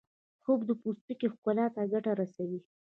[0.43, 2.59] خوب د پوستکي ښکلا ته ګټه رسوي